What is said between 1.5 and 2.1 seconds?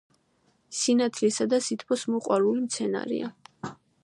და სითბოს